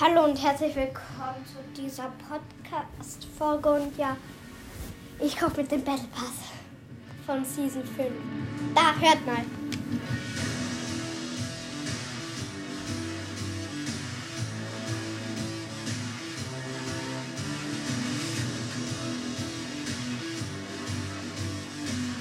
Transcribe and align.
Hallo 0.00 0.26
und 0.26 0.40
herzlich 0.40 0.76
willkommen 0.76 1.44
zu 1.44 1.82
dieser 1.82 2.12
Podcast-Folge. 2.28 3.68
Und 3.68 3.98
ja, 3.98 4.16
ich 5.18 5.36
kaufe 5.36 5.60
mit 5.60 5.72
dem 5.72 5.82
Battle 5.82 6.06
Pass 6.14 6.34
von 7.26 7.44
Season 7.44 7.82
5. 7.82 8.08
Da, 8.76 8.94
hört 9.00 9.26
mal. 9.26 9.44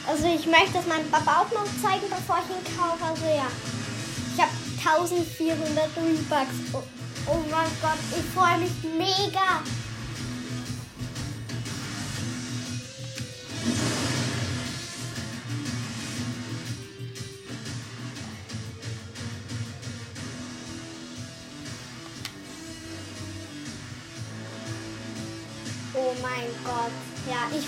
Also 0.08 0.26
ich 0.26 0.48
möchte 0.48 0.80
es 0.80 0.88
meinem 0.88 1.12
Papa 1.12 1.42
auch 1.42 1.52
noch 1.52 1.66
zeigen, 1.80 2.10
bevor 2.10 2.40
ich 2.40 2.56
ihn 2.56 2.76
kaufe. 2.76 3.06
Also 3.06 3.26
ja, 3.26 3.46
ich 4.34 4.42
habe 4.42 4.52
1400 4.84 5.90
Rebucks. 5.96 6.97
Oh, 7.30 7.44
mein 7.52 7.68
Gott, 7.82 8.00
ich 8.12 8.24
freue 8.34 8.58
mich 8.60 8.72
mega. 8.84 9.62
Oh 25.94 26.14
mein 26.22 26.48
Gott. 26.64 26.92
Ja, 27.30 27.50
ich, 27.52 27.66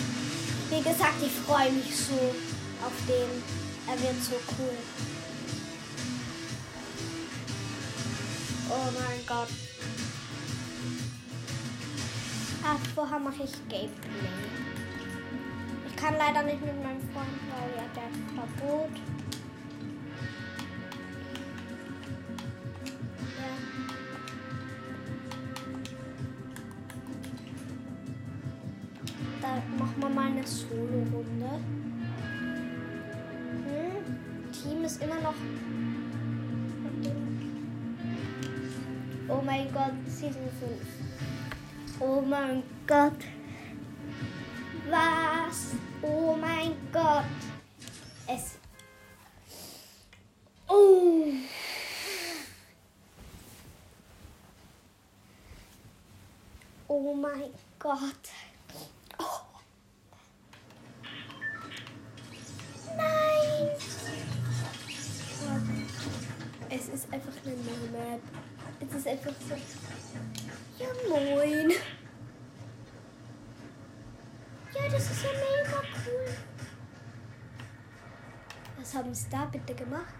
wie 0.70 0.82
gesagt, 0.82 1.16
ich 1.21 1.32
freue 1.46 1.70
mich 1.71 1.98
so 1.98 2.13
auf 2.85 2.94
den. 3.10 3.44
Er 3.88 4.02
wird 4.02 4.23
so 4.23 4.35
cool. 4.57 5.09
Oh 8.82 8.92
mein 8.94 9.26
Gott. 9.28 9.50
Ah, 12.64 12.78
vorher 12.96 13.20
mache 13.20 13.44
ich 13.44 13.52
Gameplay. 13.68 14.30
Ich 15.86 15.96
kann 15.98 16.16
leider 16.18 16.44
nicht 16.44 16.63
mit 16.63 16.82
meinem 16.82 17.02
Freund, 17.12 17.40
weil 17.52 17.71
er 17.76 17.90
der 17.94 18.10
Verbot. 18.36 18.96
Ja. 23.38 23.52
Da 29.41 29.62
machen 29.77 29.96
wir 29.98 30.10
mal 30.10 30.27
eine 30.27 30.48
Solo-Runde. 30.48 31.60
Hm? 33.66 34.52
Team 34.54 34.84
ist 34.86 35.04
immer 35.04 35.20
noch. 35.20 35.36
Oh 39.32 39.41
my 39.41 39.63
god, 39.66 39.94
Season 40.08 40.49
5. 40.60 42.02
Oh 42.02 42.22
my 42.22 42.63
god. 42.88 43.13
Was? 44.90 45.76
Oh 46.04 46.36
mein 46.36 46.76
Gott. 46.91 47.26
Es. 48.27 48.58
Oh. 50.68 51.32
Oh 56.88 57.14
mein 57.14 57.54
Gott. 57.77 58.49
Es 66.80 66.88
ist 66.88 67.13
einfach 67.13 67.34
eine 67.46 67.56
neue 67.56 67.90
Map. 67.91 68.22
Es 68.80 68.96
ist 68.96 69.08
einfach 69.08 69.34
so. 69.47 69.56
Ja, 70.81 70.88
moin. 71.09 71.72
Ja, 74.74 74.90
das 74.90 75.12
ist 75.12 75.24
ja 75.24 75.30
mega 75.31 75.81
cool. 76.06 76.28
Was 78.80 78.96
haben 78.96 79.14
sie 79.14 79.30
da 79.30 79.46
bitte 79.46 79.76
gemacht? 79.76 80.14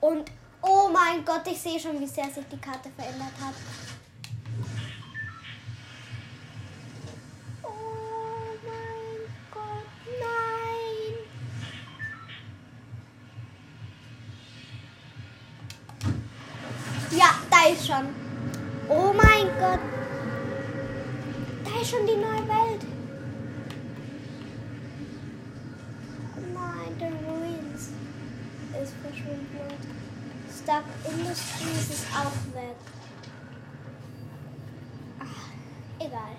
Und 0.00 0.30
oh 0.60 0.90
mein 0.92 1.24
Gott, 1.24 1.46
ich 1.46 1.58
sehe 1.58 1.80
schon, 1.80 1.98
wie 1.98 2.06
sehr 2.06 2.28
sich 2.30 2.44
die 2.52 2.58
Karte 2.58 2.90
verändert 2.90 3.32
hat. 3.40 3.54
Oh 7.62 7.68
mein 8.62 9.20
Gott, 9.50 9.88
nein. 10.20 10.84
Ja, 17.18 17.34
da 17.48 17.68
ist 17.72 17.86
schon. 17.86 18.14
Oh 18.88 19.12
mein 19.12 19.46
Gott. 19.58 19.80
Da 21.64 21.70
ist 21.84 21.90
schon 21.90 22.06
die 22.06 22.16
neue 22.16 22.48
Welt. 22.48 22.82
Nein, 26.54 26.98
der 26.98 27.10
Ruins 27.10 27.90
ist 28.82 28.94
verschwunden. 29.02 29.46
Stark 30.62 30.84
Industries 31.06 31.90
ist 31.90 32.06
auch 32.16 32.54
weg. 32.54 32.76
Ach, 35.20 35.50
egal. 35.98 36.36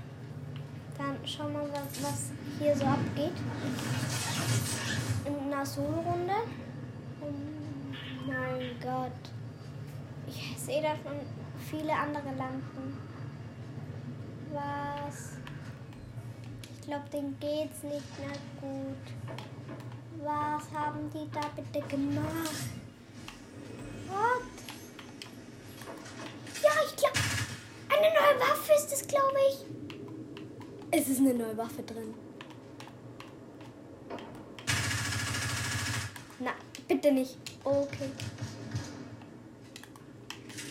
Dann 0.98 1.18
schauen 1.24 1.54
wir 1.54 1.60
mal, 1.60 1.88
was 2.02 2.32
hier 2.58 2.76
so 2.76 2.86
abgeht. 2.86 3.38
In 5.26 5.54
einer 5.54 5.64
Solo-Runde. 5.64 6.34
Oh 7.22 7.34
mein 8.26 8.80
Gott. 8.82 9.12
Ich 10.28 10.56
sehe 10.58 10.82
da 10.82 10.96
schon 10.96 11.20
viele 11.70 11.94
andere 11.94 12.36
Lampen. 12.36 13.15
Was? 14.54 15.38
Ich 16.74 16.88
glaube, 16.88 17.10
denen 17.12 17.38
geht's 17.40 17.84
nicht 17.84 18.20
mehr 18.20 18.38
gut. 18.62 18.98
Was 20.24 20.72
haben 20.74 21.10
die 21.14 21.30
da 21.32 21.42
bitte 21.56 21.86
gemacht? 21.88 22.70
What? 24.08 24.44
Ja, 26.64 26.72
ich 26.88 26.96
glaube, 26.96 27.20
eine 27.90 28.10
neue 28.14 28.40
Waffe 28.40 28.74
ist 28.74 28.92
es, 28.94 29.08
glaube 29.08 29.40
ich. 29.50 29.66
Es 30.92 31.08
ist 31.10 31.20
eine 31.20 31.34
neue 31.34 31.58
Waffe 31.58 31.84
drin. 31.84 32.14
Na, 36.40 36.52
bitte 36.88 37.12
nicht. 37.12 37.38
Okay. 37.64 38.10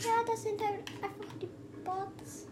Ja, 0.02 0.22
das 0.26 0.42
sind 0.42 0.60
halt 0.60 0.80
einfach 1.02 1.32
die 1.40 1.48
Bots. 1.84 2.46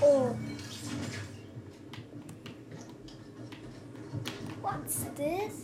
Oh. 0.00 0.36
What's 4.60 5.06
this? 5.16 5.62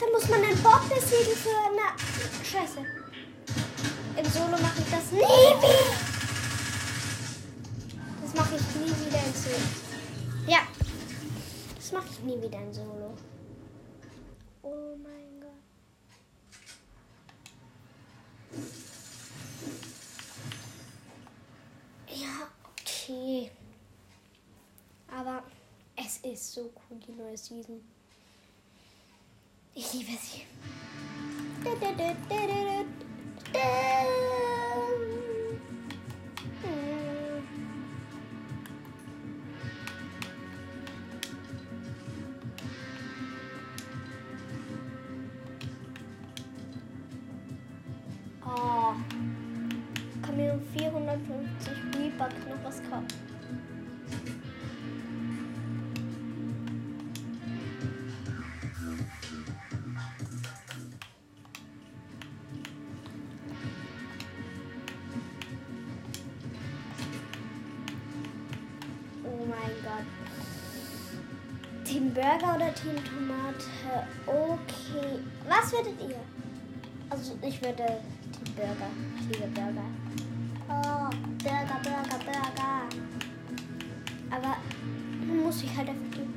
Da 0.00 0.06
muss 0.22 0.30
man 0.30 0.44
einen 0.44 0.62
Bot 0.62 0.88
besiegen 0.88 1.34
für 1.34 1.50
eine 1.50 1.98
Scheiße. 2.44 2.78
Im 4.16 4.30
Solo 4.30 4.50
mache 4.50 4.80
ich 4.80 4.90
das 4.90 5.10
nie 5.10 5.18
wieder. 5.18 5.68
Das 8.22 8.34
mache 8.34 8.54
ich 8.54 8.76
nie 8.76 9.06
wieder 9.06 9.18
in 9.26 9.34
Solo. 9.34 9.56
Ja. 10.46 10.58
Das 11.74 11.92
mache 11.92 12.06
ich 12.08 12.20
nie 12.20 12.40
wieder 12.40 12.60
in 12.60 12.72
Solo. 12.72 13.14
Oh 14.62 14.96
mein 15.02 15.40
Gott. 15.40 15.50
Ja, 22.08 22.48
okay. 22.70 23.50
Aber 25.10 25.42
es 25.96 26.18
ist 26.18 26.52
so 26.52 26.72
cool, 26.88 27.00
die 27.00 27.12
neue 27.12 27.36
Season. 27.36 27.80
Ich 29.74 29.90
liebe 29.94 30.10
sie. 30.20 30.42
Oh. 48.44 48.94
Kann 50.20 50.36
mir 50.36 50.52
um 50.52 50.60
450 50.76 51.72
Rebucks 51.96 52.34
noch 52.46 52.62
was 52.64 52.82
kaufen. 52.90 53.06
Mein 69.72 69.82
Gott. 69.82 70.06
Team 71.84 72.12
Burger 72.14 72.56
oder 72.56 72.74
Team 72.74 72.96
Tomate? 73.04 73.64
Okay. 74.26 75.18
Was 75.48 75.72
würdet 75.72 76.00
ihr? 76.00 76.20
Also 77.10 77.38
ich 77.42 77.60
würde 77.60 78.00
Team 78.32 78.54
Burger. 78.54 78.90
Ich 79.20 79.26
liebe 79.28 79.48
Burger. 79.48 79.84
Oh, 80.68 81.10
Burger, 81.42 81.80
Burger, 81.82 82.18
Burger. 82.24 82.88
Aber 84.30 84.56
muss 85.26 85.62
ich 85.62 85.76
halt 85.76 85.88
einfach 85.88 86.10
tun. 86.16 86.34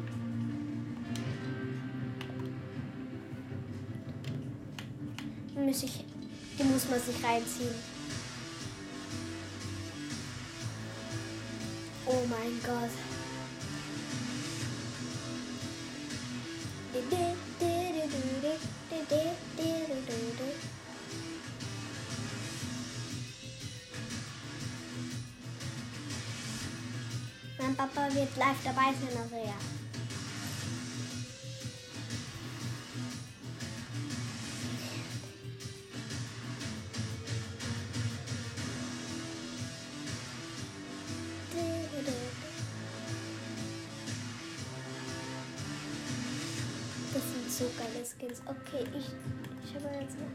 Muss 5.56 5.84
ich, 5.84 6.06
die 6.60 6.64
muss 6.64 6.90
man 6.90 7.00
sich 7.00 7.24
reinziehen. 7.24 7.76
Oh 12.08 12.24
mein 12.30 12.60
Gott. 12.64 13.15
Mein 27.58 27.76
Papa 27.76 28.14
wird 28.14 28.38
live 28.38 28.64
dabei 28.64 28.94
sein, 28.94 29.18
also 29.22 29.36
ja. 29.36 29.85
So 47.56 47.66
geile 47.78 48.06
Skins. 48.06 48.42
Okay, 48.46 48.84
ich, 48.98 49.06
ich 49.64 49.76
habe 49.76 49.96
jetzt 50.02 50.18
noch. 50.20 50.28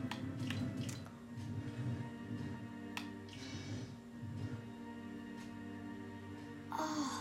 Oh. 6.79 7.13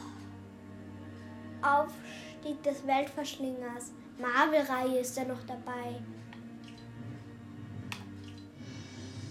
Aufstieg 1.68 2.64
des 2.64 2.88
Weltverschlingers. 2.88 3.92
Marvel-Reihe 4.18 5.00
ist 5.00 5.18
ja 5.18 5.26
noch 5.26 5.44
dabei. 5.46 6.02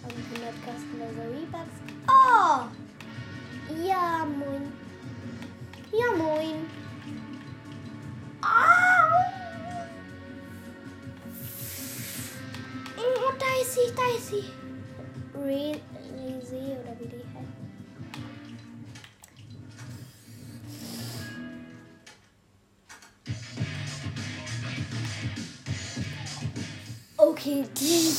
Und 0.03 0.13
100 0.13 0.55
kostenlose 0.67 1.25
Rebucks. 1.35 1.79
Oh! 2.09 2.67
Ja, 3.87 4.27
moin. 4.27 4.73
Ja, 5.93 6.13
moin. 6.17 6.78
Ist 13.69 13.75
sie, 13.75 13.95
da 13.95 14.03
ist 14.17 14.29
sie. 14.29 14.45
Re 15.35 15.81
Rese 16.17 16.57
oder 16.81 16.97
wie 16.99 17.09
die 17.09 17.25
heißt. 17.35 17.57
Okay, 27.17 27.65
die. 27.79 28.13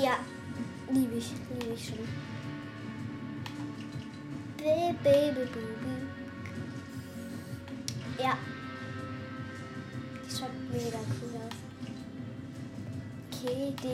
Ja, 0.00 0.18
liebe 0.92 1.16
ich, 1.16 1.32
liebe 1.50 1.74
ich 1.74 1.86
schon. 1.86 2.08
Baby, 4.58 4.96
baby, 5.02 5.46
baby. 5.46 6.17
Das 13.80 13.90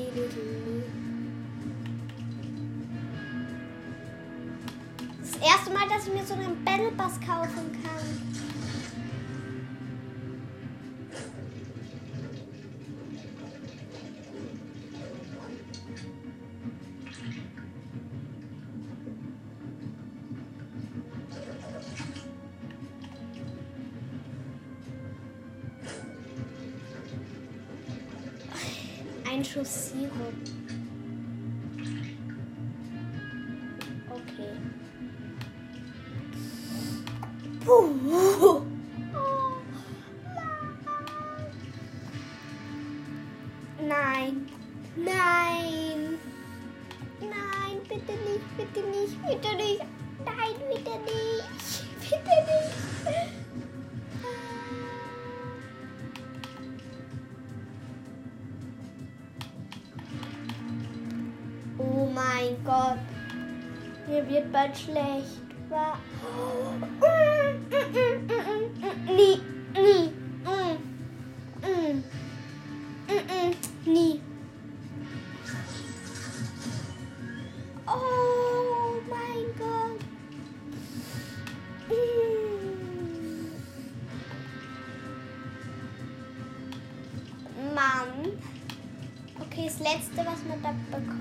erste 5.43 5.71
Mal, 5.73 5.87
dass 5.89 6.07
ich 6.07 6.15
mir 6.15 6.25
so 6.25 6.33
einen 6.33 6.65
Battle 6.65 6.91
Pass 6.93 7.21
kaufen 7.21 7.71
kann. 7.83 8.34
Ein 29.35 29.45
Schuss 29.45 29.91
Sirup. 29.91 30.64
Mein 62.45 62.65
Gott. 62.65 62.99
Mir 64.07 64.29
wird 64.29 64.53
bald 64.53 64.77
schlecht. 64.77 65.41
Wa- 65.71 65.99
Nie, 69.07 69.41
nie. 69.75 70.11
Mm. 70.45 70.79
Mm. 71.63 72.05
Mm. 73.09 73.93
Nie. 73.93 74.21
Oh 77.87 79.01
mein 79.09 79.47
Gott. 79.59 80.01
Mann. 87.75 88.33
Okay, 89.41 89.67
das 89.67 89.79
letzte, 89.81 90.19
was 90.19 90.41
man 90.49 90.63
da 90.63 90.73
bekommt. 90.91 91.14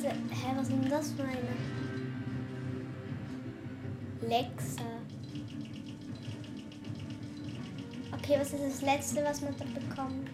Ist? 0.00 0.06
Hä, 0.06 0.52
was 0.56 0.68
ist 0.68 0.72
denn 0.72 0.90
das 0.90 1.12
für 1.12 1.22
eine? 1.22 1.38
Lexa. 4.22 4.82
Okay, 8.12 8.36
was 8.38 8.52
ist 8.52 8.64
das 8.64 8.82
letzte, 8.82 9.24
was 9.24 9.40
man 9.40 9.54
da 9.56 9.64
bekommt? 9.64 10.30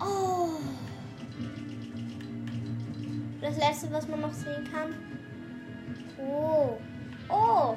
Oh. 0.00 0.60
Das 3.40 3.56
letzte, 3.56 3.92
was 3.92 4.08
man 4.08 4.20
noch 4.20 4.32
sehen 4.32 4.68
kann. 4.70 4.94
Oh. 6.18 6.78
Oh. 7.28 7.76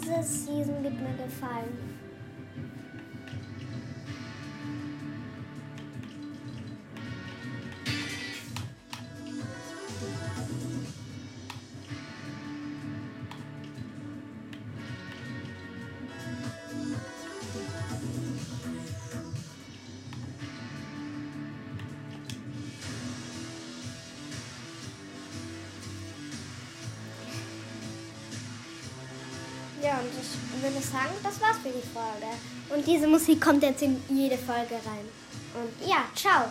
Diese 0.00 0.22
Season 0.22 0.82
wird 0.84 0.94
mir 0.94 1.24
gefallen. 1.24 1.97
Und 29.98 30.08
ich 30.08 30.62
würde 30.62 30.80
sagen, 30.84 31.14
das 31.22 31.40
war's 31.40 31.56
für 31.62 31.70
die 31.70 31.86
Folge. 31.92 32.32
Und 32.70 32.86
diese 32.86 33.06
Musik 33.06 33.40
kommt 33.40 33.62
jetzt 33.62 33.82
in 33.82 34.02
jede 34.08 34.36
Folge 34.36 34.74
rein. 34.74 35.06
Und 35.54 35.88
ja, 35.88 36.04
ciao. 36.14 36.46